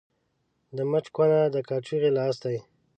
د 0.75 0.77
مچ 0.91 1.05
کونه، 1.15 1.39
د 1.53 1.57
کاچوغي 1.67 2.09
لاستى. 2.17 2.57